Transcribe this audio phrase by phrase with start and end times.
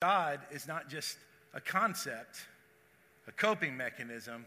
[0.00, 1.18] God is not just
[1.54, 2.46] a concept,
[3.26, 4.44] a coping mechanism.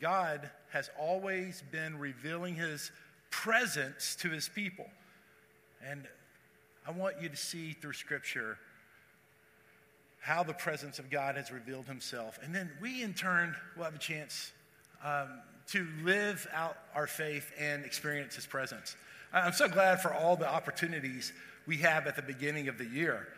[0.00, 2.90] God has always been revealing his
[3.30, 4.86] presence to his people.
[5.84, 6.06] And
[6.86, 8.58] I want you to see through Scripture
[10.20, 12.38] how the presence of God has revealed himself.
[12.42, 14.52] And then we, in turn, will have a chance
[15.04, 15.28] um,
[15.68, 18.96] to live out our faith and experience his presence.
[19.32, 21.32] I'm so glad for all the opportunities
[21.66, 23.28] we have at the beginning of the year.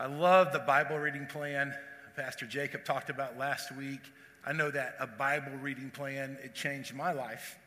[0.00, 1.74] I love the Bible reading plan
[2.16, 4.00] Pastor Jacob talked about last week.
[4.46, 7.58] I know that a Bible reading plan, it changed my life.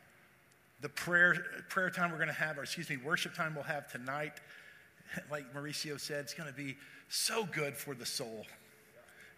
[0.80, 1.36] The prayer,
[1.68, 4.32] prayer time we're going to have, or excuse me, worship time we'll have tonight,
[5.30, 6.76] like Mauricio said, it's going to be
[7.08, 8.44] so good for the soul.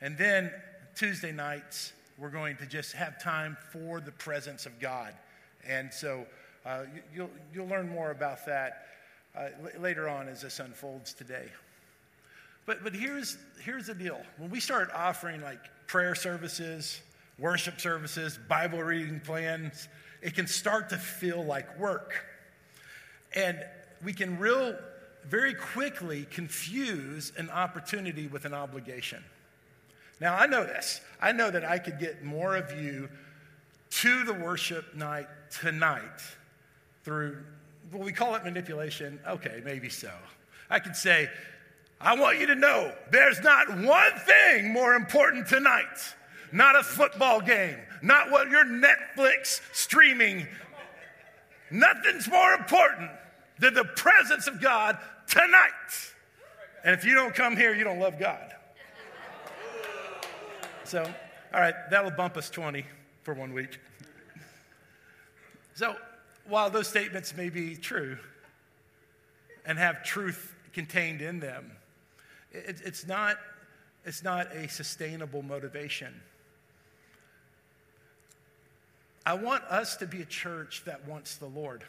[0.01, 0.51] And then
[0.95, 5.13] Tuesday nights, we're going to just have time for the presence of God.
[5.69, 6.25] And so
[6.65, 8.87] uh, you'll, you'll learn more about that
[9.37, 11.51] uh, later on as this unfolds today.
[12.67, 17.01] But, but here's, here's the deal when we start offering like prayer services,
[17.39, 19.89] worship services, Bible reading plans,
[20.21, 22.25] it can start to feel like work.
[23.35, 23.65] And
[24.05, 24.77] we can real
[25.25, 29.23] very quickly confuse an opportunity with an obligation.
[30.21, 31.01] Now, I know this.
[31.21, 33.09] I know that I could get more of you
[33.91, 36.21] to the worship night tonight
[37.05, 37.39] through,
[37.93, 39.21] well, we call it manipulation.
[39.27, 40.11] Okay, maybe so.
[40.71, 41.29] I could say,
[42.01, 46.15] I want you to know there's not one thing more important tonight.
[46.53, 50.47] Not a football game, not what your Netflix streaming.
[51.71, 53.11] Nothing's more important
[53.59, 56.13] than the presence of God tonight.
[56.85, 58.55] And if you don't come here, you don't love God.
[60.85, 62.87] So, all right, that'll bump us 20
[63.23, 63.81] for one week.
[65.75, 65.97] So,
[66.47, 68.19] while those statements may be true
[69.65, 71.73] and have truth contained in them,
[72.53, 73.39] it, it's, not,
[74.05, 76.15] it's not a sustainable motivation.
[79.25, 81.83] I want us to be a church that wants the Lord.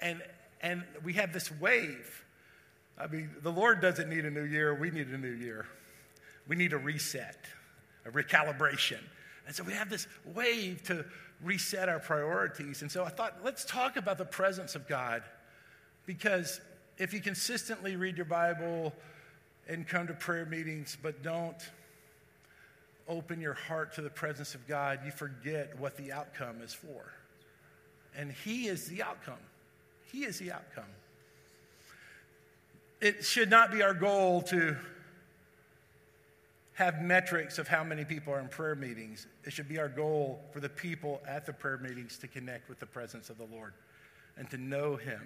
[0.00, 0.22] And,
[0.60, 2.24] and we have this wave.
[2.98, 5.66] I mean, the Lord doesn't need a new year, we need a new year.
[6.46, 7.36] We need a reset,
[8.06, 9.00] a recalibration.
[9.46, 11.04] And so we have this wave to
[11.42, 12.82] reset our priorities.
[12.82, 15.22] And so I thought, let's talk about the presence of God.
[16.06, 16.60] Because
[16.98, 18.92] if you consistently read your Bible
[19.68, 21.70] and come to prayer meetings, but don't
[23.08, 27.12] open your heart to the presence of God, you forget what the outcome is for.
[28.16, 29.38] And He is the outcome.
[30.12, 30.84] He is the outcome.
[33.00, 34.76] It should not be our goal to
[36.74, 39.26] have metrics of how many people are in prayer meetings.
[39.44, 42.78] It should be our goal for the people at the prayer meetings to connect with
[42.78, 43.72] the presence of the Lord
[44.36, 45.20] and to know Him,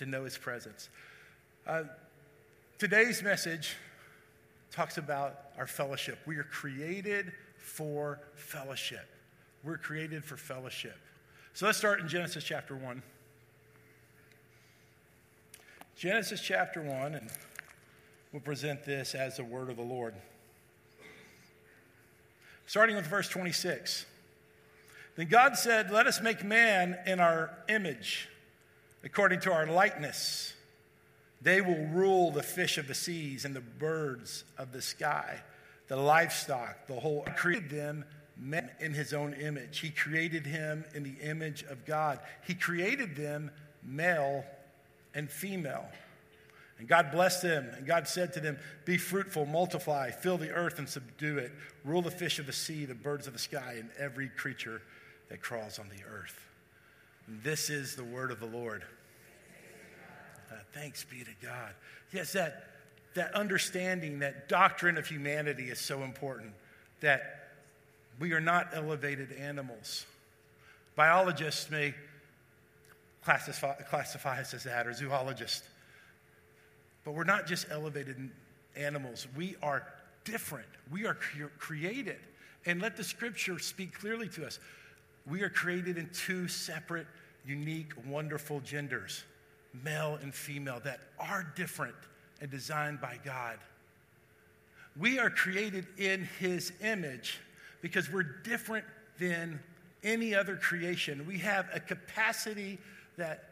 [0.00, 0.88] to know His presence.
[1.66, 1.82] Uh,
[2.78, 3.76] today's message
[4.72, 6.18] talks about our fellowship.
[6.24, 9.06] We are created for fellowship.
[9.62, 10.96] We're created for fellowship.
[11.52, 13.02] So let's start in Genesis chapter 1.
[15.96, 17.28] Genesis chapter 1, and
[18.32, 20.14] we'll present this as the word of the Lord.
[22.66, 24.06] Starting with verse 26.
[25.16, 28.29] Then God said, Let us make man in our image,
[29.04, 30.54] according to our likeness.
[31.42, 35.40] They will rule the fish of the seas and the birds of the sky,
[35.88, 37.24] the livestock, the whole.
[37.26, 38.04] He created them
[38.80, 39.78] in his own image.
[39.78, 42.20] He created him in the image of God.
[42.46, 43.50] He created them
[43.82, 44.44] male
[45.14, 45.86] and female.
[46.78, 50.78] And God blessed them, and God said to them, Be fruitful, multiply, fill the earth
[50.78, 51.52] and subdue it,
[51.84, 54.80] rule the fish of the sea, the birds of the sky, and every creature
[55.28, 56.46] that crawls on the earth.
[57.28, 58.84] This is the word of the Lord.
[60.50, 61.72] Uh, thanks be to God.
[62.12, 62.64] Yes, that,
[63.14, 66.52] that understanding, that doctrine of humanity is so important,
[67.00, 67.50] that
[68.18, 70.06] we are not elevated animals.
[70.96, 71.94] Biologists may
[73.24, 75.66] classify, classify us as that, or zoologists.
[77.04, 78.30] But we're not just elevated
[78.76, 79.86] animals, we are
[80.24, 80.68] different.
[80.90, 82.18] We are cre- created.
[82.66, 84.58] And let the scripture speak clearly to us.
[85.26, 87.06] We are created in two separate,
[87.46, 89.24] unique, wonderful genders,
[89.84, 91.96] male and female, that are different
[92.40, 93.58] and designed by God.
[94.98, 97.40] We are created in his image
[97.80, 98.84] because we're different
[99.18, 99.60] than
[100.02, 101.26] any other creation.
[101.26, 102.78] We have a capacity
[103.16, 103.50] that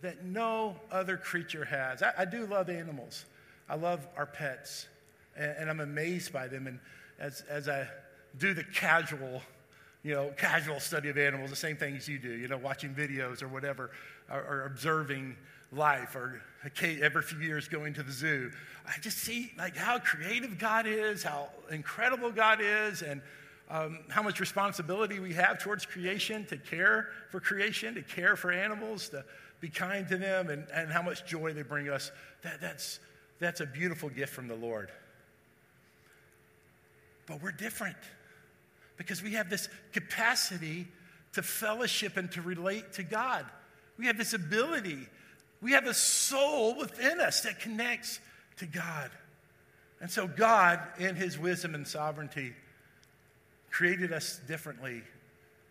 [0.00, 2.02] that no other creature has.
[2.02, 3.24] I, I do love animals.
[3.68, 4.86] I love our pets,
[5.36, 6.66] and, and, I'm amazed by them.
[6.66, 6.78] And
[7.18, 7.86] as, as I
[8.38, 9.42] do the casual
[10.02, 13.42] you know, casual study of animals, the same things you do, you know, watching videos
[13.42, 13.90] or whatever,
[14.30, 15.36] or, or observing
[15.72, 16.40] life, or
[16.80, 18.50] every few years going to the zoo.
[18.86, 23.20] I just see like how creative God is, how incredible God is, and
[23.70, 28.50] um, how much responsibility we have towards creation to care for creation, to care for
[28.50, 29.24] animals, to
[29.60, 32.10] be kind to them, and, and how much joy they bring us.
[32.42, 33.00] That, that's,
[33.40, 34.90] that's a beautiful gift from the Lord.
[37.26, 37.96] But we're different
[38.98, 40.86] because we have this capacity
[41.32, 43.46] to fellowship and to relate to God.
[43.96, 45.06] We have this ability.
[45.62, 48.20] We have a soul within us that connects
[48.58, 49.10] to God.
[50.00, 52.52] And so, God, in His wisdom and sovereignty,
[53.70, 55.02] created us differently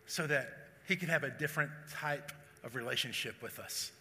[0.06, 0.50] so that
[0.88, 2.32] He could have a different type
[2.64, 3.92] of relationship with us.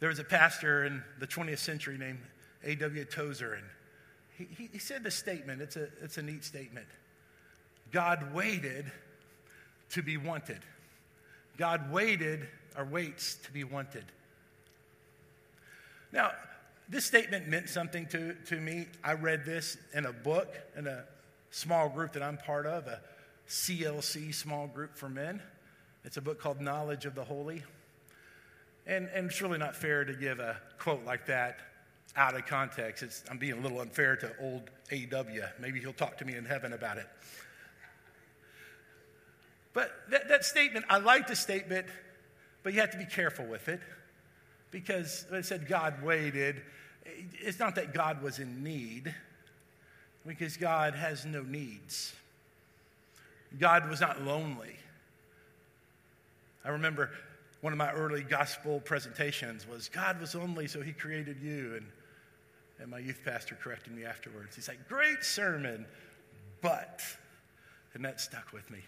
[0.00, 2.20] There was a pastor in the 20th century named
[2.64, 3.04] A.W.
[3.04, 3.64] Tozer, and
[4.36, 5.60] he, he, he said this statement.
[5.60, 6.86] It's a, it's a neat statement.
[7.92, 8.90] God waited
[9.90, 10.60] to be wanted.
[11.56, 12.46] God waited
[12.76, 14.04] or waits to be wanted.
[16.12, 16.32] Now,
[16.88, 18.86] this statement meant something to, to me.
[19.04, 21.04] I read this in a book in a
[21.50, 23.00] small group that I'm part of, a
[23.48, 25.42] CLC small group for men.
[26.04, 27.62] It's a book called Knowledge of the Holy.
[28.86, 31.58] And, and it's really not fair to give a quote like that
[32.16, 33.02] out of context.
[33.02, 35.46] It's, I'm being a little unfair to old AW.
[35.60, 37.06] Maybe he'll talk to me in heaven about it.
[39.74, 41.86] But that, that statement, I like the statement,
[42.62, 43.80] but you have to be careful with it
[44.70, 46.62] because I said God waited.
[47.34, 49.14] It's not that God was in need,
[50.26, 52.14] because God has no needs.
[53.58, 54.76] God was not lonely.
[56.64, 57.10] I remember
[57.62, 61.74] one of my early gospel presentations was God was lonely, so he created you.
[61.76, 61.86] And,
[62.78, 64.54] and my youth pastor corrected me afterwards.
[64.54, 65.86] He's like, Great sermon,
[66.60, 67.00] but,
[67.94, 68.80] and that stuck with me.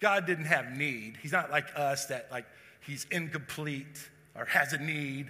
[0.00, 1.18] God didn't have need.
[1.22, 2.46] He's not like us that like
[2.86, 5.28] he's incomplete or has a need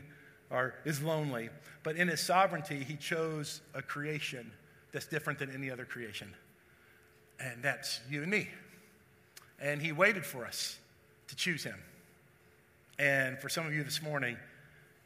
[0.51, 1.51] or is lonely.
[1.83, 4.51] But in his sovereignty, he chose a creation
[4.93, 6.33] that's different than any other creation.
[7.39, 8.49] And that's you and me.
[9.61, 10.79] And he waited for us
[11.29, 11.77] to choose him.
[12.99, 14.37] And for some of you this morning,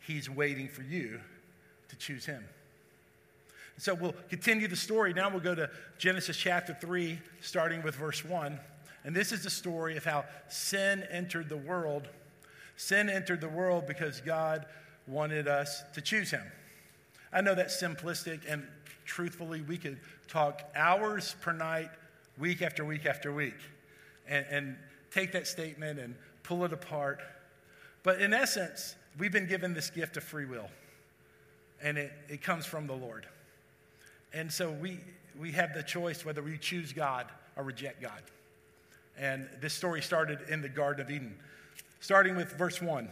[0.06, 1.20] he's waiting for you
[1.88, 2.44] to choose him.
[3.78, 5.12] So we'll continue the story.
[5.12, 8.58] Now we'll go to Genesis chapter 3, starting with verse 1.
[9.04, 12.08] And this is the story of how sin entered the world.
[12.76, 14.66] Sin entered the world because God
[15.06, 16.44] wanted us to choose him.
[17.32, 18.66] I know that's simplistic, and
[19.04, 19.98] truthfully, we could
[20.28, 21.90] talk hours per night,
[22.38, 23.58] week after week after week,
[24.28, 24.76] and, and
[25.10, 27.20] take that statement and pull it apart.
[28.02, 30.68] But in essence, we've been given this gift of free will,
[31.82, 33.26] and it, it comes from the Lord.
[34.32, 35.00] And so we,
[35.38, 38.22] we have the choice whether we choose God or reject God.
[39.19, 41.37] And this story started in the Garden of Eden,
[42.00, 43.08] starting with verse 1.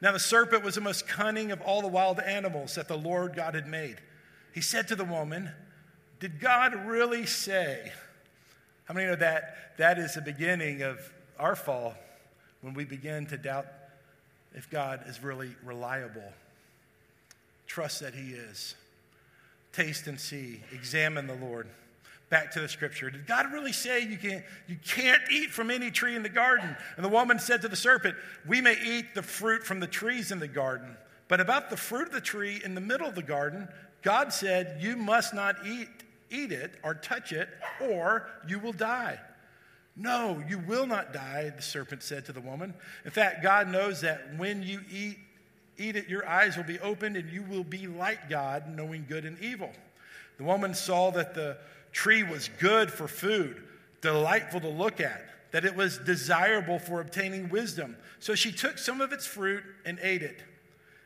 [0.00, 3.34] Now the serpent was the most cunning of all the wild animals that the Lord
[3.34, 3.96] God had made.
[4.52, 5.50] He said to the woman,
[6.20, 7.92] Did God really say?
[8.84, 10.98] How many know that that is the beginning of
[11.38, 11.94] our fall
[12.62, 13.66] when we begin to doubt
[14.54, 16.32] if God is really reliable?
[17.66, 18.74] Trust that He is.
[19.72, 20.62] Taste and see.
[20.72, 21.68] Examine the Lord
[22.30, 23.10] back to the scripture.
[23.10, 26.76] Did God really say you can't, you can't eat from any tree in the garden?
[26.96, 28.16] And the woman said to the serpent,
[28.46, 30.96] We may eat the fruit from the trees in the garden,
[31.28, 33.68] but about the fruit of the tree in the middle of the garden,
[34.02, 35.88] God said, You must not eat,
[36.30, 37.48] eat it or touch it,
[37.80, 39.18] or you will die.
[39.96, 42.72] No, you will not die, the serpent said to the woman.
[43.04, 45.18] In fact, God knows that when you eat,
[45.76, 49.24] eat it, your eyes will be opened and you will be like God, knowing good
[49.24, 49.72] and evil.
[50.38, 51.58] The woman saw that the
[51.92, 53.62] tree was good for food,
[54.00, 57.96] delightful to look at, that it was desirable for obtaining wisdom.
[58.20, 60.42] So she took some of its fruit and ate it.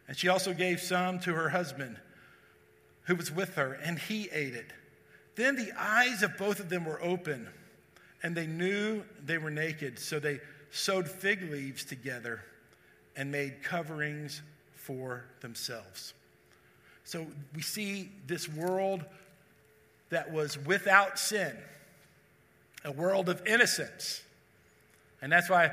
[0.06, 1.98] And she also gave some to her husband
[3.06, 4.72] who was with her, and he ate it.
[5.34, 7.48] Then the eyes of both of them were open,
[8.22, 9.98] and they knew they were naked.
[9.98, 12.42] So they sewed fig leaves together
[13.16, 14.42] and made coverings
[14.74, 16.14] for themselves.
[17.04, 19.04] So we see this world
[20.12, 21.56] that was without sin,
[22.84, 24.22] a world of innocence.
[25.22, 25.72] And that's why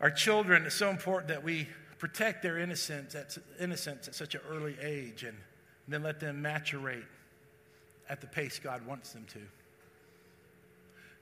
[0.00, 1.68] our children, it's so important that we
[1.98, 5.36] protect their innocence at, innocence at such an early age and,
[5.88, 7.04] then let them maturate
[8.08, 9.38] at the pace God wants them to.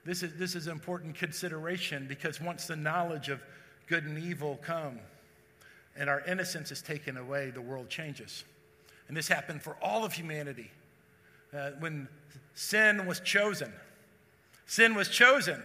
[0.05, 3.43] This is, this is an important consideration because once the knowledge of
[3.85, 4.99] good and evil come
[5.95, 8.43] and our innocence is taken away, the world changes.
[9.07, 10.71] And this happened for all of humanity
[11.55, 12.07] uh, when
[12.53, 13.71] sin was chosen,
[14.65, 15.61] Sin was chosen,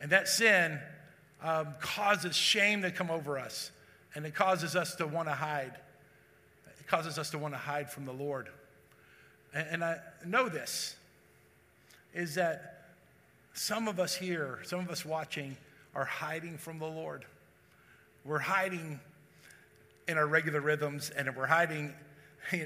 [0.00, 0.78] and that sin
[1.42, 3.70] um, causes shame to come over us,
[4.14, 5.72] and it causes us to want to hide.
[6.78, 8.48] It causes us to want to hide from the Lord.
[9.54, 10.96] And, and I know this
[12.12, 12.84] is that
[13.54, 15.56] some of us here, some of us watching,
[15.94, 17.24] are hiding from the Lord.
[18.24, 19.00] We're hiding
[20.06, 21.94] in our regular rhythms, and we're hiding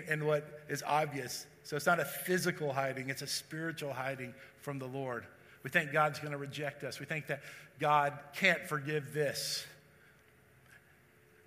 [0.08, 1.46] in what is obvious.
[1.66, 5.26] So it's not a physical hiding, it's a spiritual hiding from the Lord.
[5.64, 7.00] We think God's going to reject us.
[7.00, 7.42] We think that
[7.80, 9.66] God can't forgive this.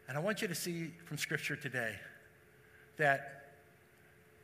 [0.10, 1.96] And I want you to see from Scripture today
[2.98, 3.54] that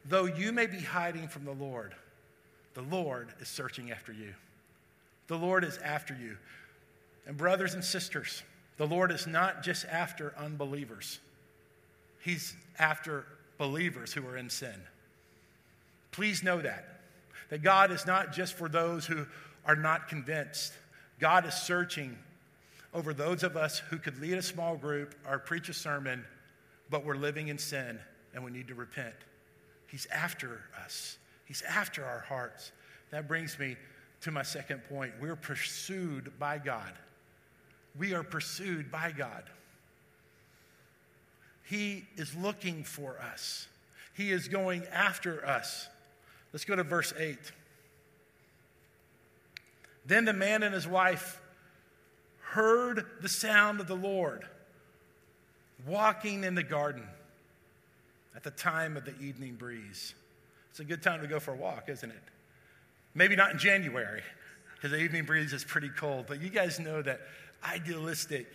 [0.05, 1.94] though you may be hiding from the Lord,
[2.74, 4.34] the Lord is searching after you.
[5.27, 6.38] The Lord is after you.
[7.27, 8.44] And, brothers and sisters,
[8.77, 11.20] the Lord is not just after unbelievers,
[12.22, 13.25] He's after
[13.58, 14.75] believers who are in sin.
[16.15, 16.86] Please know that.
[17.50, 19.25] That God is not just for those who
[19.65, 20.72] are not convinced.
[21.19, 22.17] God is searching
[22.93, 26.24] over those of us who could lead a small group or preach a sermon,
[26.89, 28.00] but we're living in sin
[28.34, 29.13] and we need to repent.
[29.88, 32.72] He's after us, He's after our hearts.
[33.12, 33.75] That brings me
[34.22, 35.12] to my second point.
[35.22, 36.93] We're pursued by God.
[38.00, 39.43] We are pursued by God.
[41.63, 43.67] He is looking for us,
[44.13, 45.89] He is going after us.
[46.56, 47.38] Let's go to verse 8.
[50.06, 51.42] Then the man and his wife
[52.40, 54.46] heard the sound of the Lord
[55.86, 57.04] walking in the garden
[58.38, 60.14] at the time of the evening breeze.
[60.70, 62.24] It's a good time to go for a walk, isn't it?
[63.14, 64.24] Maybe not in January,
[64.76, 67.20] because the evening breeze is pretty cold, but you guys know that
[67.70, 68.48] idealistic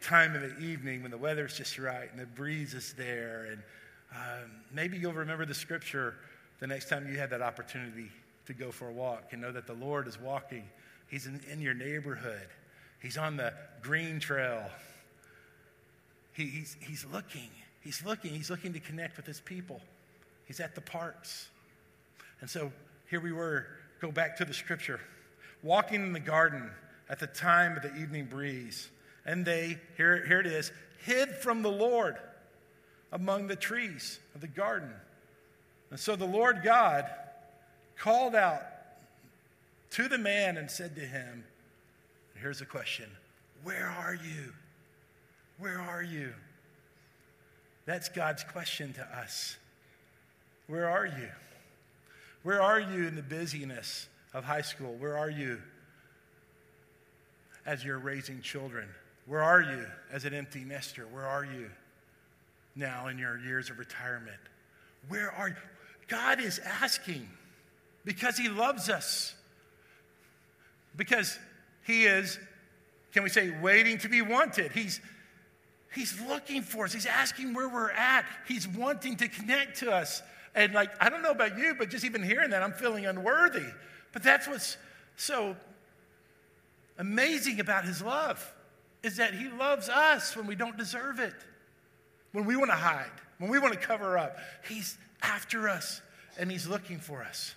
[0.00, 3.46] time of the evening when the weather's just right and the breeze is there.
[3.52, 3.62] And
[4.12, 6.16] um, maybe you'll remember the scripture
[6.60, 8.10] the next time you have that opportunity
[8.46, 10.64] to go for a walk and know that the Lord is walking.
[11.08, 12.48] He's in, in your neighborhood,
[13.00, 14.62] He's on the green trail.
[16.32, 17.48] He, he's, he's looking.
[17.80, 18.32] He's looking.
[18.32, 19.80] He's looking to connect with His people.
[20.46, 21.48] He's at the parks.
[22.40, 22.72] And so
[23.10, 23.66] here we were,
[24.00, 25.00] go back to the scripture,
[25.62, 26.70] walking in the garden
[27.08, 28.88] at the time of the evening breeze.
[29.26, 30.72] And they, here, here it is,
[31.04, 32.16] hid from the Lord
[33.12, 34.92] among the trees of the garden.
[35.90, 37.06] And so the Lord God
[37.96, 38.62] called out
[39.90, 41.44] to the man and said to him,
[42.34, 43.08] Here's a question
[43.62, 44.52] Where are you?
[45.58, 46.32] Where are you?
[47.84, 49.56] That's God's question to us.
[50.66, 51.30] Where are you?
[52.42, 54.94] Where are you in the busyness of high school?
[54.98, 55.58] Where are you
[57.66, 58.88] as you're raising children?
[59.26, 61.06] Where are you as an empty nester?
[61.10, 61.70] Where are you
[62.76, 64.36] now in your years of retirement?
[65.08, 65.54] Where are you?
[66.08, 67.28] God is asking
[68.04, 69.34] because He loves us.
[70.96, 71.38] Because
[71.86, 72.38] He is,
[73.12, 74.72] can we say, waiting to be wanted.
[74.72, 75.00] He's,
[75.94, 76.92] he's looking for us.
[76.92, 78.24] He's asking where we're at.
[78.46, 80.22] He's wanting to connect to us.
[80.54, 83.66] And, like, I don't know about you, but just even hearing that, I'm feeling unworthy.
[84.12, 84.76] But that's what's
[85.16, 85.54] so
[86.96, 88.54] amazing about His love
[89.02, 91.34] is that He loves us when we don't deserve it,
[92.32, 94.38] when we want to hide, when we want to cover up.
[94.68, 96.00] He's after us
[96.38, 97.54] and He's looking for us.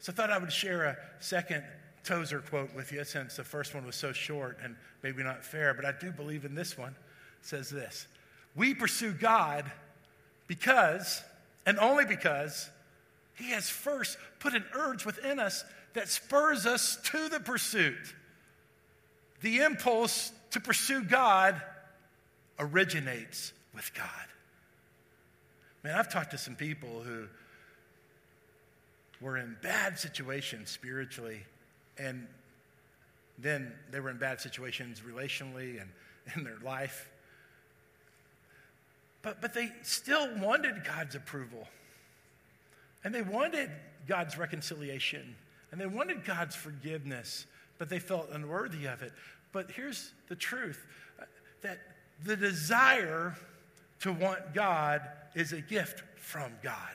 [0.00, 1.62] So I thought I would share a second
[2.04, 5.74] Tozer quote with you since the first one was so short and maybe not fair,
[5.74, 6.90] but I do believe in this one.
[7.40, 8.06] It says this
[8.54, 9.70] We pursue God
[10.46, 11.22] because,
[11.66, 12.68] and only because,
[13.34, 18.14] He has first put an urge within us that spurs us to the pursuit.
[19.42, 21.60] The impulse to pursue God
[22.58, 24.06] originates with God.
[25.82, 27.26] Man, I've talked to some people who
[29.20, 31.42] were in bad situations spiritually,
[31.98, 32.26] and
[33.38, 35.90] then they were in bad situations relationally and
[36.36, 37.08] in their life.
[39.22, 41.66] But, but they still wanted God's approval.
[43.04, 43.70] And they wanted
[44.06, 45.34] God's reconciliation.
[45.72, 47.46] And they wanted God's forgiveness,
[47.78, 49.12] but they felt unworthy of it.
[49.52, 50.86] But here's the truth
[51.20, 51.24] uh,
[51.62, 51.78] that
[52.24, 53.36] the desire
[54.00, 55.02] to want God
[55.34, 56.94] is a gift from God.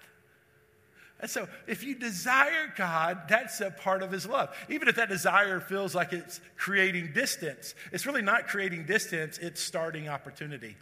[1.22, 4.56] And so, if you desire God, that's a part of His love.
[4.70, 9.62] Even if that desire feels like it's creating distance, it's really not creating distance, it's
[9.62, 10.76] starting opportunity.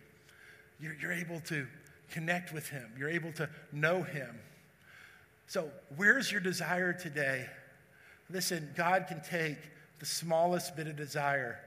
[0.79, 1.67] You're, you're able to
[2.09, 4.39] connect with Him, you're able to know Him.
[5.47, 7.45] So, where's your desire today?
[8.29, 9.57] Listen, God can take
[9.99, 11.59] the smallest bit of desire,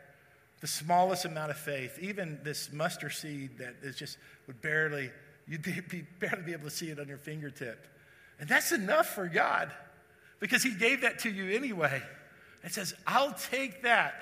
[0.60, 5.10] the smallest amount of faith, even this mustard seed that is just would barely,
[5.46, 7.86] you'd be, barely be able to see it on your fingertip.
[8.40, 9.70] And that's enough for God
[10.40, 12.02] because He gave that to you anyway.
[12.64, 14.14] It says, I'll take that.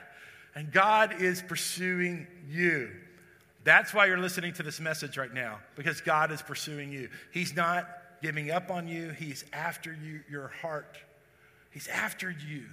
[0.55, 2.91] And God is pursuing you.
[3.65, 7.09] That's why you're listening to this message right now, because God is pursuing you.
[7.33, 7.89] He's not
[8.23, 10.99] giving up on you, He's after you, your heart.
[11.71, 12.65] He's after you.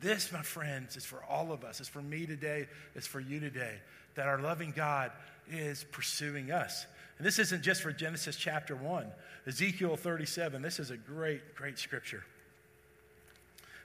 [0.00, 1.80] This, my friends, is for all of us.
[1.80, 3.76] It's for me today, it's for you today,
[4.14, 5.12] that our loving God
[5.50, 6.86] is pursuing us.
[7.18, 9.06] And this isn't just for Genesis chapter 1.
[9.46, 12.24] Ezekiel 37, this is a great, great scripture.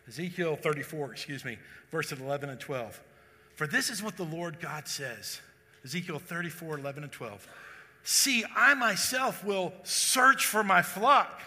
[0.07, 1.57] Ezekiel 34, excuse me,
[1.91, 2.99] verses 11 and 12.
[3.55, 5.41] For this is what the Lord God says
[5.85, 7.47] Ezekiel 34, 11 and 12.
[8.03, 11.41] See, I myself will search for my flock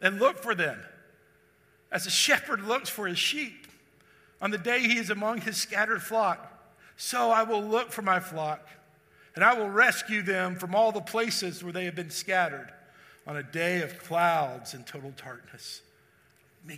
[0.00, 0.78] and look for them,
[1.92, 3.59] as a shepherd looks for his sheep.
[4.40, 6.46] On the day he is among his scattered flock,
[6.96, 8.66] so I will look for my flock,
[9.34, 12.72] and I will rescue them from all the places where they have been scattered
[13.26, 15.82] on a day of clouds and total darkness.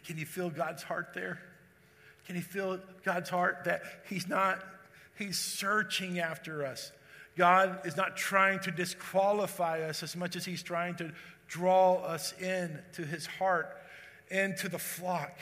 [0.05, 1.41] Can you feel God's heart there?
[2.27, 4.63] Can you feel God's heart that He's not,
[5.19, 6.93] He's searching after us.
[7.37, 11.13] God is not trying to disqualify us as much as He's trying to
[11.49, 13.77] draw us in to His heart,
[14.31, 15.37] and to the flock.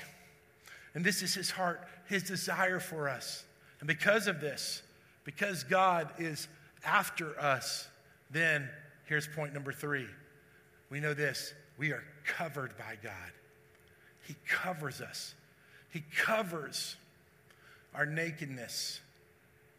[0.95, 3.45] And this is His heart, His desire for us.
[3.79, 4.83] And because of this,
[5.23, 6.49] because God is
[6.85, 7.89] after us,
[8.33, 8.69] then
[9.07, 10.09] here's point number three.
[10.91, 13.13] We know this we are covered by God.
[14.27, 15.35] He covers us,
[15.91, 16.97] He covers
[17.95, 19.01] our nakedness.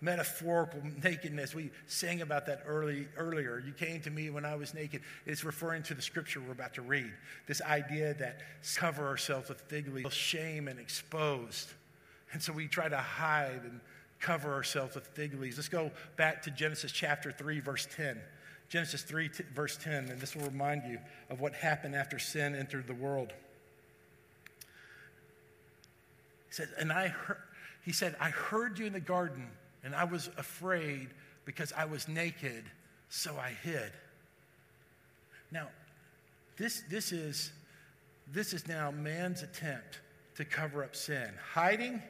[0.04, 1.54] Metaphorical nakedness.
[1.54, 3.62] We sang about that early, earlier.
[3.64, 5.04] You came to me when I was naked.
[5.28, 7.12] It's referring to the scripture we're about to read.
[7.46, 8.40] This idea that
[8.76, 11.72] cover ourselves with fig leaves, shame and exposed.
[12.34, 13.80] And so we try to hide and
[14.20, 15.58] cover ourselves with fig leaves.
[15.58, 18.20] Let's go back to Genesis chapter 3, verse 10.
[18.70, 20.98] Genesis 3, t- verse 10, and this will remind you
[21.30, 23.34] of what happened after sin entered the world.
[26.48, 27.38] He said, and I heard,
[27.84, 29.48] he said, I heard you in the garden,
[29.84, 31.10] and I was afraid
[31.44, 32.64] because I was naked,
[33.10, 33.92] so I hid.
[35.52, 35.68] Now,
[36.58, 37.52] this, this, is,
[38.32, 40.00] this is now man's attempt
[40.36, 42.02] to cover up sin, hiding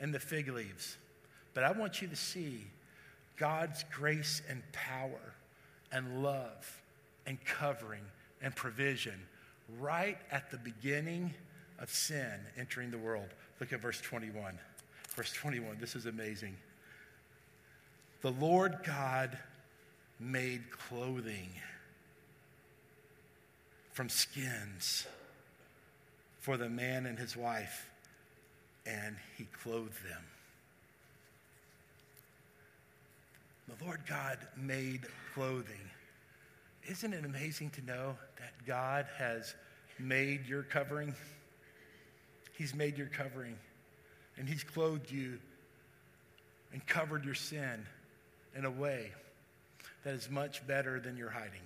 [0.00, 0.96] and the fig leaves.
[1.54, 2.64] But I want you to see
[3.36, 5.34] God's grace and power
[5.92, 6.80] and love
[7.26, 8.02] and covering
[8.42, 9.20] and provision
[9.78, 11.34] right at the beginning
[11.78, 13.28] of sin entering the world.
[13.60, 14.58] Look at verse 21.
[15.14, 16.56] Verse 21, this is amazing.
[18.20, 19.36] The Lord God
[20.20, 21.48] made clothing
[23.92, 25.06] from skins
[26.40, 27.90] for the man and his wife,
[28.86, 30.22] and he clothed them.
[33.68, 35.90] The Lord God made clothing.
[36.88, 39.54] Isn't it amazing to know that God has
[39.98, 41.14] made your covering?
[42.56, 43.56] He's made your covering,
[44.36, 45.38] and He's clothed you
[46.72, 47.86] and covered your sin
[48.56, 49.12] in a way
[50.04, 51.60] that is much better than your hiding.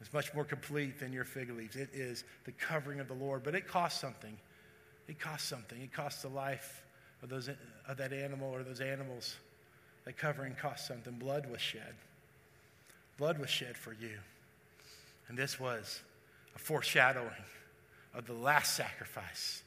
[0.00, 1.76] It's much more complete than your fig leaves.
[1.76, 4.36] It is the covering of the Lord, but it costs something.
[5.08, 5.80] It costs something.
[5.80, 6.82] It costs the life
[7.22, 7.48] of, those,
[7.88, 9.36] of that animal or those animals.
[10.04, 11.14] That covering cost something.
[11.14, 11.94] Blood was shed.
[13.16, 14.18] Blood was shed for you.
[15.28, 16.02] And this was
[16.54, 17.30] a foreshadowing
[18.14, 19.62] of the last sacrifice,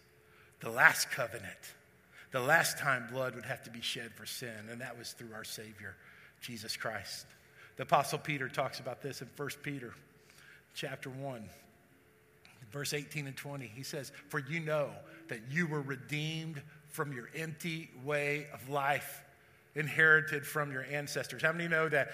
[0.59, 1.73] the last covenant,
[2.31, 5.33] the last time blood would have to be shed for sin, and that was through
[5.33, 5.95] our Savior,
[6.41, 7.25] Jesus Christ.
[7.77, 9.93] The Apostle Peter talks about this in 1 Peter
[10.73, 11.49] chapter 1,
[12.71, 13.71] verse 18 and 20.
[13.73, 14.91] He says, For you know
[15.29, 19.21] that you were redeemed from your empty way of life
[19.75, 21.41] inherited from your ancestors.
[21.41, 22.09] How many know that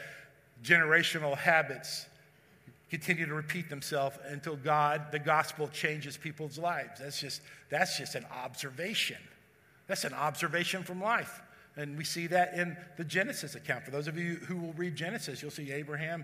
[0.64, 2.06] generational habits
[2.94, 7.00] continue to repeat themselves until God, the gospel, changes people's lives.
[7.00, 9.18] That's just, that's just an observation.
[9.88, 11.42] That's an observation from life.
[11.76, 13.84] And we see that in the Genesis account.
[13.84, 16.24] For those of you who will read Genesis, you'll see Abraham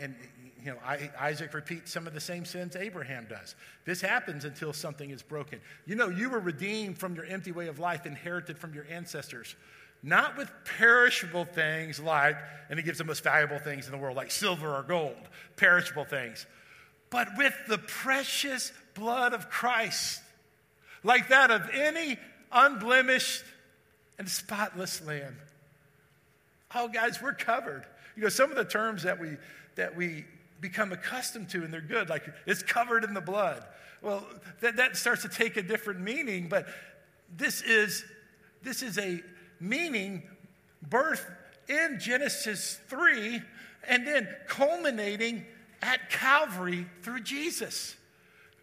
[0.00, 0.14] and
[0.62, 0.78] you know
[1.18, 3.54] Isaac repeats some of the same sins Abraham does.
[3.84, 5.60] This happens until something is broken.
[5.86, 9.54] You know, you were redeemed from your empty way of life, inherited from your ancestors
[10.02, 12.36] not with perishable things like,
[12.70, 15.16] and he gives the most valuable things in the world, like silver or gold,
[15.56, 16.46] perishable things,
[17.10, 20.20] but with the precious blood of Christ,
[21.02, 22.16] like that of any
[22.52, 23.44] unblemished
[24.18, 25.36] and spotless lamb.
[26.74, 27.84] Oh, guys, we're covered.
[28.16, 29.36] You know, some of the terms that we
[29.76, 30.24] that we
[30.60, 33.64] become accustomed to, and they're good, like it's covered in the blood.
[34.02, 34.26] Well,
[34.60, 36.66] that, that starts to take a different meaning, but
[37.36, 38.04] this is
[38.62, 39.22] this is a
[39.60, 40.22] meaning
[40.82, 41.24] birth
[41.68, 43.40] in Genesis 3
[43.86, 45.44] and then culminating
[45.82, 47.96] at Calvary through Jesus.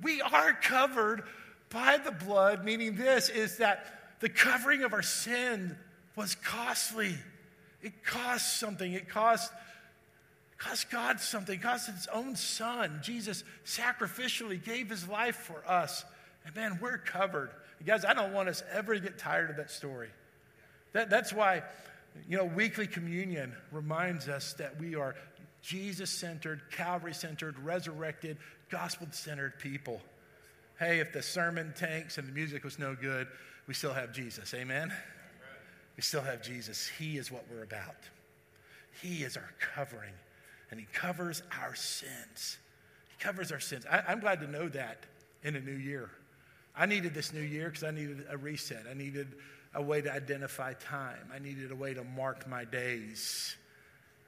[0.02, 1.24] We are covered
[1.70, 3.86] by the blood, meaning this is that
[4.20, 5.78] the covering of our sin
[6.16, 7.16] was costly.
[7.82, 8.94] It cost something.
[8.94, 9.52] It cost,
[10.58, 11.60] cost God something.
[11.60, 13.00] Cost his own son.
[13.04, 16.06] Jesus sacrificially gave his life for us.
[16.46, 17.52] And man, we're covered.
[17.86, 20.10] guys, I don't want us ever to get tired of that story.
[20.94, 21.64] That, that's why,
[22.28, 25.16] you know, weekly communion reminds us that we are
[25.62, 28.38] Jesus centered, Calvary centered, resurrected,
[28.70, 30.00] gospel centered people.
[30.80, 33.28] Hey, if the sermon tanks and the music was no good,
[33.68, 34.54] we still have Jesus.
[34.54, 34.94] Amen?
[35.96, 36.88] We still have Jesus.
[37.00, 37.96] He is what we're about.
[39.02, 40.14] He is our covering,
[40.72, 42.58] and He covers our sins.
[43.10, 43.86] He covers our sins.
[43.90, 45.06] I, am glad to know that
[45.44, 46.10] in a new year.
[46.76, 48.86] I needed this new year because I needed a reset.
[48.90, 49.28] I needed
[49.74, 51.30] a way to identify time.
[51.34, 53.56] I needed a way to mark my days.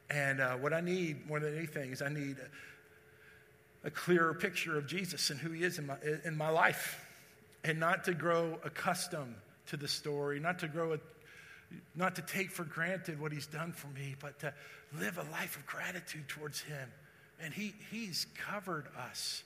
[0.09, 2.37] And uh, what I need more than anything is I need
[3.83, 7.05] a, a clearer picture of Jesus and who He is in my, in my life,
[7.63, 9.35] and not to grow accustomed
[9.67, 10.97] to the story, not to grow,
[11.95, 14.53] not to take for granted what He's done for me, but to
[14.99, 16.89] live a life of gratitude towards Him.
[17.41, 19.43] And he, He's covered us,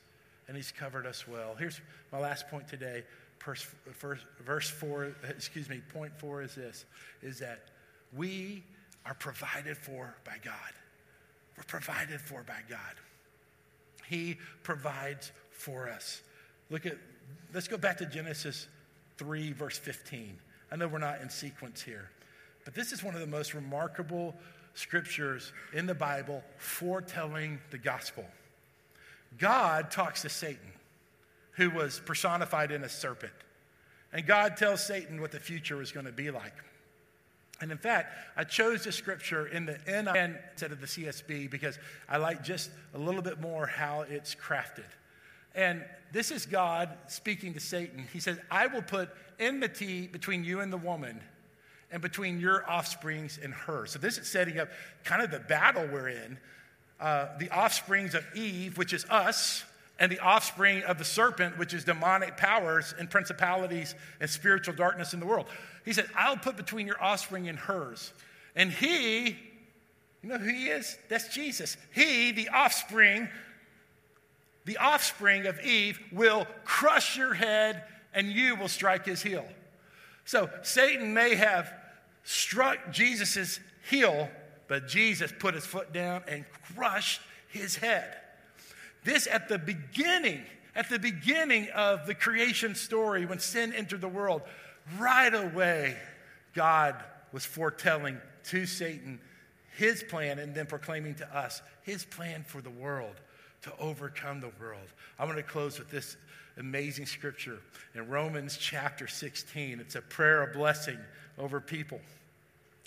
[0.47, 1.55] and He's covered us well.
[1.57, 1.81] Here's
[2.11, 3.03] my last point today.
[3.43, 3.65] Verse,
[4.45, 6.85] verse four, excuse me, point four is this:
[7.23, 7.61] is that
[8.15, 8.63] we
[9.05, 10.53] are provided for by God.
[11.57, 12.79] We're provided for by God.
[14.07, 16.21] He provides for us.
[16.69, 16.97] Look at,
[17.53, 18.67] let's go back to Genesis
[19.17, 20.37] 3, verse 15.
[20.71, 22.09] I know we're not in sequence here,
[22.63, 24.35] but this is one of the most remarkable
[24.73, 28.25] scriptures in the Bible foretelling the gospel.
[29.37, 30.71] God talks to Satan,
[31.53, 33.33] who was personified in a serpent.
[34.13, 36.53] And God tells Satan what the future is going to be like.
[37.61, 41.77] And in fact, I chose this scripture in the NIV instead of the CSB because
[42.09, 44.89] I like just a little bit more how it's crafted.
[45.55, 48.05] And this is God speaking to Satan.
[48.11, 49.09] He says, I will put
[49.39, 51.21] enmity between you and the woman,
[51.91, 53.85] and between your offsprings and her.
[53.85, 54.69] So this is setting up
[55.03, 56.37] kind of the battle we're in.
[56.99, 59.63] Uh, the offsprings of Eve, which is us,
[59.99, 65.13] and the offspring of the serpent, which is demonic powers and principalities and spiritual darkness
[65.13, 65.47] in the world.
[65.83, 68.13] He said, I'll put between your offspring and hers.
[68.55, 69.37] And he,
[70.21, 70.97] you know who he is?
[71.09, 71.77] That's Jesus.
[71.93, 73.29] He, the offspring,
[74.65, 79.45] the offspring of Eve, will crush your head and you will strike his heel.
[80.25, 81.73] So Satan may have
[82.23, 84.29] struck Jesus' heel,
[84.67, 86.45] but Jesus put his foot down and
[86.75, 88.15] crushed his head.
[89.03, 90.43] This at the beginning,
[90.75, 94.43] at the beginning of the creation story when sin entered the world,
[94.99, 95.97] right away,
[96.53, 96.95] God
[97.31, 99.19] was foretelling to Satan
[99.77, 103.15] his plan and then proclaiming to us his plan for the world
[103.63, 104.87] to overcome the world.
[105.19, 106.17] I want to close with this
[106.57, 107.59] amazing scripture
[107.95, 109.79] in Romans chapter 16.
[109.79, 110.97] It's a prayer of blessing
[111.37, 111.99] over people,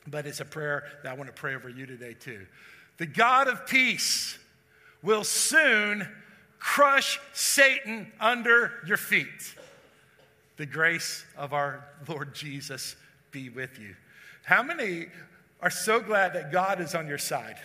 [0.06, 2.46] but it's a prayer that I want to pray over you today, too.
[2.98, 4.38] The God of peace
[5.02, 6.08] will soon
[6.58, 9.54] crush Satan under your feet.
[10.56, 12.96] The grace of our Lord Jesus
[13.32, 13.94] be with you.
[14.44, 15.06] How many
[15.60, 17.56] are so glad that God is on your side?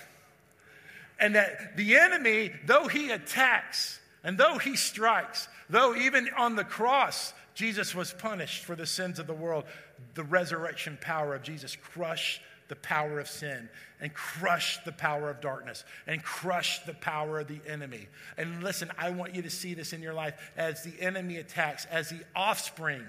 [1.20, 6.64] And that the enemy, though he attacks and though he strikes, though even on the
[6.64, 9.66] cross, Jesus was punished for the sins of the world,
[10.14, 13.68] the resurrection power of Jesus crushed the power of sin
[14.00, 18.08] and crushed the power of darkness and crushed the power of the enemy.
[18.38, 21.86] And listen, I want you to see this in your life as the enemy attacks,
[21.86, 23.04] as the offspring,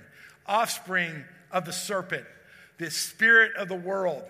[0.46, 2.24] offspring of the serpent,
[2.78, 4.24] the spirit of the world.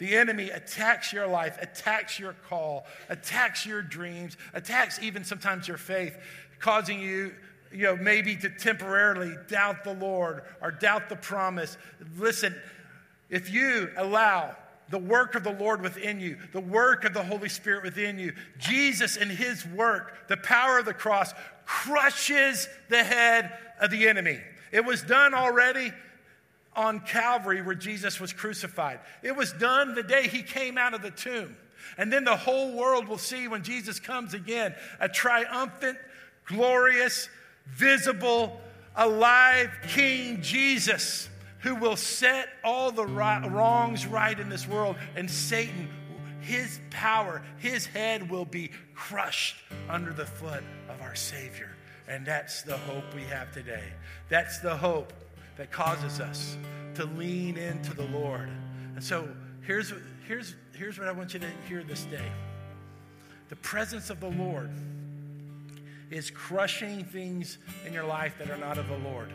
[0.00, 5.76] The enemy attacks your life, attacks your call, attacks your dreams, attacks even sometimes your
[5.76, 6.16] faith,
[6.58, 7.32] causing you
[7.72, 11.76] you know, maybe to temporarily doubt the Lord or doubt the promise.
[12.18, 12.54] Listen,
[13.28, 14.56] if you allow
[14.88, 18.32] the work of the Lord within you, the work of the Holy Spirit within you.
[18.58, 21.32] Jesus and his work, the power of the cross,
[21.64, 24.40] crushes the head of the enemy.
[24.72, 25.92] It was done already
[26.80, 29.00] on Calvary where Jesus was crucified.
[29.22, 31.54] It was done the day he came out of the tomb.
[31.98, 35.98] And then the whole world will see when Jesus comes again a triumphant,
[36.46, 37.28] glorious,
[37.68, 38.58] visible,
[38.96, 44.96] alive King Jesus who will set all the wrongs right in this world.
[45.14, 45.90] And Satan,
[46.40, 49.56] his power, his head will be crushed
[49.90, 51.76] under the foot of our Savior.
[52.08, 53.84] And that's the hope we have today.
[54.30, 55.12] That's the hope
[55.60, 56.56] that causes us
[56.94, 58.48] to lean into the Lord.
[58.94, 59.28] And so
[59.60, 59.92] here's,
[60.26, 62.24] here's, here's what I want you to hear this day
[63.50, 64.70] the presence of the Lord
[66.10, 69.28] is crushing things in your life that are not of the Lord.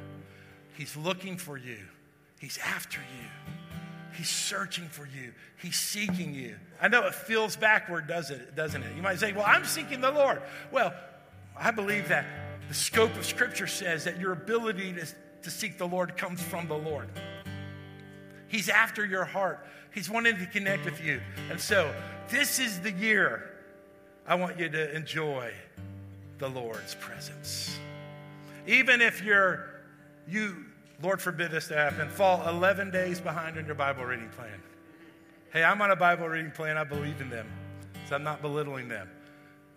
[0.75, 1.77] He's looking for you,
[2.39, 3.29] He's after you.
[4.17, 5.31] He's searching for you.
[5.61, 6.55] He's seeking you.
[6.81, 8.95] I know it feels backward, does it, doesn't it?
[8.95, 10.41] You might say, Well, I'm seeking the Lord.
[10.71, 10.91] Well,
[11.55, 12.25] I believe that
[12.67, 15.05] the scope of Scripture says that your ability to,
[15.45, 17.07] to seek the Lord comes from the Lord.
[18.47, 19.65] He's after your heart.
[19.93, 21.21] He's wanting to connect with you.
[21.49, 21.93] And so,
[22.29, 23.51] this is the year
[24.27, 25.53] I want you to enjoy
[26.39, 27.77] the Lord's presence.
[28.65, 29.69] Even if you're,
[30.27, 30.65] you,
[31.01, 34.61] Lord forbid this to happen, fall 11 days behind on your Bible reading plan.
[35.53, 36.75] Hey, I'm on a Bible reading plan.
[36.75, 37.47] I believe in them.
[38.09, 39.09] So I'm not belittling them.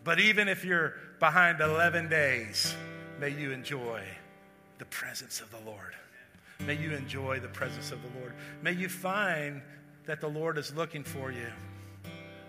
[0.02, 2.74] But even if you're behind 11 days,
[3.20, 4.02] may you enjoy
[4.78, 5.94] the presence of the Lord.
[6.60, 8.32] May you enjoy the presence of the Lord.
[8.62, 9.62] May you find
[10.06, 11.46] that the Lord is looking for you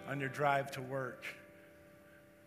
[0.08, 1.26] on your drive to work.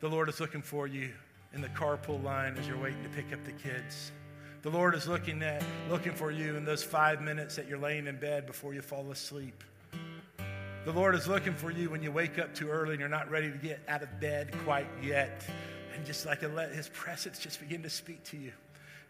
[0.01, 1.11] The Lord is looking for you
[1.55, 4.11] in the carpool line as you're waiting to pick up the kids.
[4.62, 8.07] The Lord is looking at looking for you in those 5 minutes that you're laying
[8.07, 9.62] in bed before you fall asleep.
[10.85, 13.31] The Lord is looking for you when you wake up too early and you're not
[13.31, 15.45] ready to get out of bed quite yet.
[15.95, 18.53] And just like let his presence just begin to speak to you.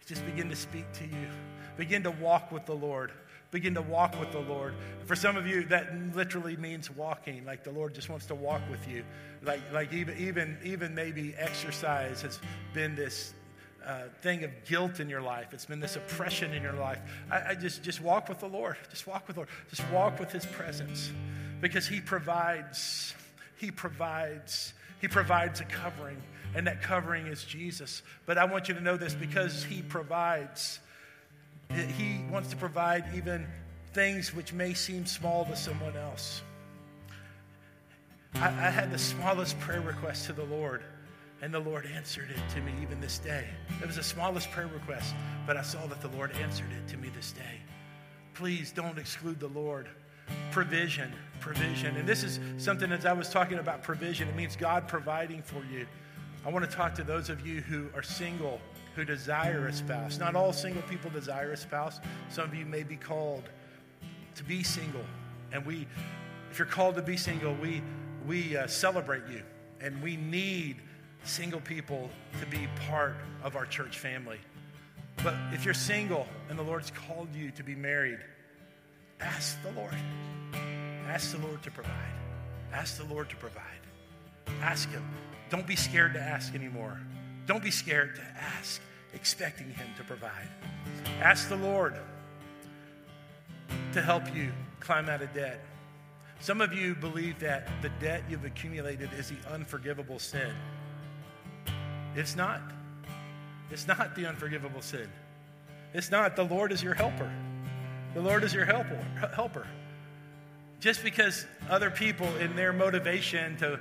[0.07, 1.29] Just begin to speak to you.
[1.77, 3.13] Begin to walk with the Lord.
[3.51, 4.75] Begin to walk with the Lord.
[5.05, 7.45] For some of you, that literally means walking.
[7.45, 9.05] Like the Lord just wants to walk with you.
[9.43, 12.41] Like, like even, even, even maybe exercise has
[12.73, 13.35] been this
[13.87, 15.49] uh, thing of guilt in your life.
[15.53, 17.01] It's been this oppression in your life.
[17.31, 18.77] I, I, just, just walk with the Lord.
[18.91, 19.49] Just walk with the Lord.
[19.71, 21.11] Just walk with His presence,
[21.61, 23.15] because He provides.
[23.59, 24.75] He provides.
[25.01, 26.23] He provides a covering
[26.55, 28.03] and that covering is Jesus.
[28.27, 30.81] But I want you to know this because He provides.
[31.97, 33.47] He wants to provide even
[33.95, 36.43] things which may seem small to someone else.
[38.35, 40.83] I, I had the smallest prayer request to the Lord,
[41.41, 43.47] and the Lord answered it to me even this day.
[43.81, 45.15] It was the smallest prayer request,
[45.47, 47.61] but I saw that the Lord answered it to me this day.
[48.35, 49.89] Please don't exclude the Lord.
[50.51, 51.97] Provision, provision.
[51.97, 55.63] And this is something as I was talking about provision, it means God providing for
[55.71, 55.87] you.
[56.45, 58.61] I want to talk to those of you who are single,
[58.97, 60.19] who desire a spouse.
[60.19, 62.01] Not all single people desire a spouse.
[62.31, 63.45] Some of you may be called
[64.35, 65.05] to be single.
[65.53, 65.87] And we,
[66.51, 67.81] if you're called to be single, we,
[68.27, 69.43] we uh, celebrate you.
[69.81, 70.77] And we need
[71.25, 74.39] single people to be part of our church family.
[75.23, 78.19] But if you're single and the Lord's called you to be married,
[79.21, 79.95] ask the Lord.
[81.09, 81.93] Ask the Lord to provide.
[82.73, 83.63] Ask the Lord to provide.
[84.61, 85.05] Ask Him.
[85.53, 86.99] Don't be scared to ask anymore.
[87.45, 88.81] Don't be scared to ask,
[89.13, 90.49] expecting Him to provide.
[91.21, 91.95] Ask the Lord
[93.93, 95.63] to help you climb out of debt.
[96.41, 100.55] Some of you believe that the debt you've accumulated is the unforgivable sin.
[102.17, 102.63] It's not.
[103.71, 105.07] It's not the unforgivable sin.
[105.93, 106.35] It's not.
[106.35, 107.31] The Lord is your helper.
[108.15, 109.07] The Lord is your helper.
[109.37, 109.67] helper.
[110.81, 113.79] Just because other people, in their motivation to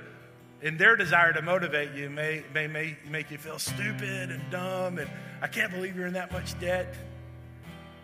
[0.62, 4.98] and their desire to motivate you may, may, may make you feel stupid and dumb
[4.98, 6.94] and I can't believe you're in that much debt.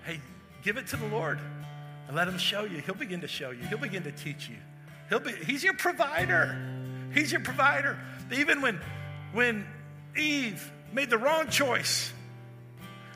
[0.05, 0.21] Hey,
[0.62, 1.38] give it to the Lord
[2.09, 2.79] and let Him show you.
[2.79, 4.57] He'll begin to show you, He'll begin to teach you.
[5.09, 6.59] He'll be, he's your provider.
[7.14, 7.99] He's your provider.
[8.31, 8.81] Even when,
[9.33, 9.66] when
[10.16, 12.12] Eve made the wrong choice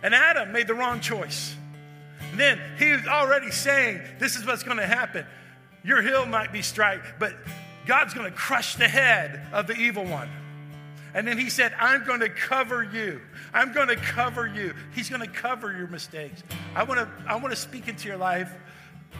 [0.02, 1.54] and Adam made the wrong choice,
[2.34, 5.26] then he was already saying, This is what's going to happen.
[5.84, 7.34] Your hill might be straight, but
[7.86, 10.28] God's going to crush the head of the evil one.
[11.14, 13.20] And then he said, I'm going to cover you.
[13.52, 14.74] I'm going to cover you.
[14.94, 16.42] He's going to cover your mistakes.
[16.74, 18.50] I want to, I want to speak into your life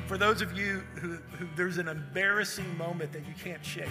[0.07, 3.89] for those of you who, who there's an embarrassing moment that you can't shake.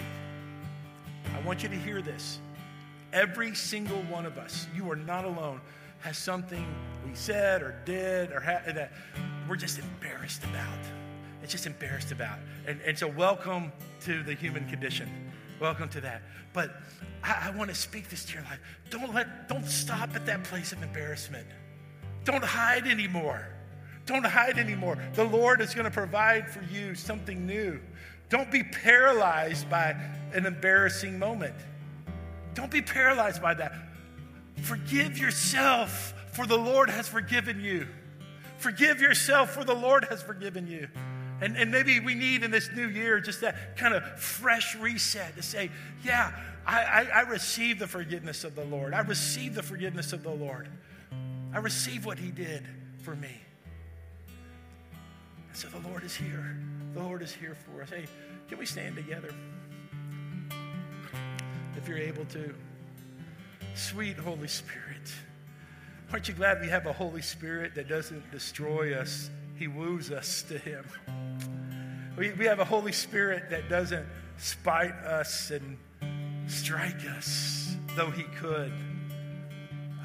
[1.34, 2.40] I want you to hear this.
[3.12, 5.60] Every single one of us, you are not alone,
[6.00, 6.66] has something
[7.06, 8.92] we said or did or ha- that
[9.48, 11.01] we're just embarrassed about
[11.42, 12.38] it's just embarrassed about.
[12.66, 15.08] And, and so, welcome to the human condition.
[15.60, 16.22] Welcome to that.
[16.52, 16.70] But
[17.22, 18.60] I, I want to speak this to your life.
[18.90, 21.46] Don't let, don't stop at that place of embarrassment.
[22.24, 23.46] Don't hide anymore.
[24.06, 24.98] Don't hide anymore.
[25.14, 27.80] The Lord is going to provide for you something new.
[28.28, 29.94] Don't be paralyzed by
[30.32, 31.54] an embarrassing moment.
[32.54, 33.72] Don't be paralyzed by that.
[34.62, 37.86] Forgive yourself, for the Lord has forgiven you.
[38.58, 40.88] Forgive yourself, for the Lord has forgiven you.
[41.42, 45.34] And, and maybe we need in this new year just that kind of fresh reset
[45.34, 45.72] to say,
[46.04, 46.30] yeah,
[46.64, 48.94] I, I, I receive the forgiveness of the Lord.
[48.94, 50.68] I receive the forgiveness of the Lord.
[51.52, 52.64] I receive what He did
[53.02, 53.40] for me.
[55.48, 56.56] And so the Lord is here.
[56.94, 57.90] The Lord is here for us.
[57.90, 58.04] Hey,
[58.48, 59.34] can we stand together?
[61.76, 62.54] If you're able to.
[63.74, 65.12] Sweet Holy Spirit.
[66.12, 69.28] Aren't you glad we have a Holy Spirit that doesn't destroy us?
[69.56, 70.84] He woos us to Him.
[72.16, 75.78] We, we have a Holy Spirit that doesn't spite us and
[76.46, 78.72] strike us, though He could.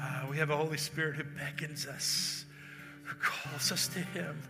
[0.00, 2.44] Uh, we have a Holy Spirit who beckons us,
[3.04, 4.40] who calls us to Him.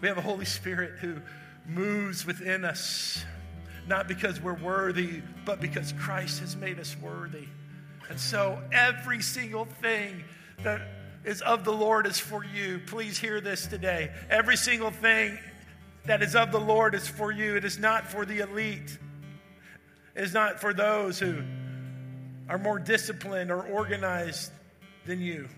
[0.00, 1.16] We have a Holy Spirit who
[1.66, 3.24] moves within us,
[3.86, 7.46] not because we're worthy, but because Christ has made us worthy.
[8.10, 10.24] And so every single thing
[10.64, 10.82] that
[11.24, 12.80] is of the Lord is for you.
[12.86, 14.10] Please hear this today.
[14.28, 15.38] Every single thing
[16.06, 17.56] that is of the Lord is for you.
[17.56, 18.98] It is not for the elite.
[20.14, 21.42] It is not for those who
[22.48, 24.50] are more disciplined or organized
[25.06, 25.48] than you.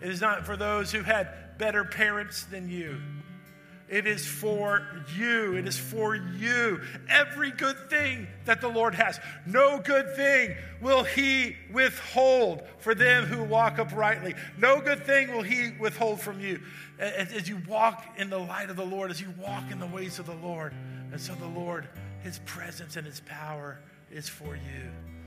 [0.00, 3.00] It is not for those who had better parents than you.
[3.92, 5.54] It is for you.
[5.54, 6.80] It is for you.
[7.10, 13.26] Every good thing that the Lord has, no good thing will He withhold for them
[13.26, 14.34] who walk uprightly.
[14.56, 16.62] No good thing will He withhold from you.
[16.98, 20.18] As you walk in the light of the Lord, as you walk in the ways
[20.18, 20.72] of the Lord.
[21.12, 21.86] And so the Lord,
[22.22, 23.78] His presence and His power
[24.10, 25.21] is for you.